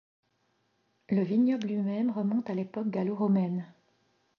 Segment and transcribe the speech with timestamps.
[1.09, 3.71] Le vignoble lui-même remonte à l’époque gallo-romaine.